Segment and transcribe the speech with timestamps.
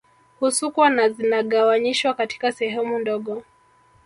[0.39, 3.43] Husukwa na zinagawanyishwa katika sehemu ndogo